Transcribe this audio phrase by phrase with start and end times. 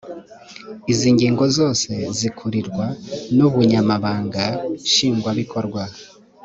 [0.91, 2.85] izi nzego zose zikurirwa
[3.35, 4.43] n’ ubunyamabanga
[4.85, 5.81] nshingwabikorwa.